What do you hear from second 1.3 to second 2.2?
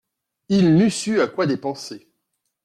dépenser.